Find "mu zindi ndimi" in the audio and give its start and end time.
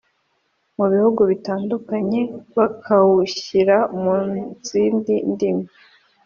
4.01-5.65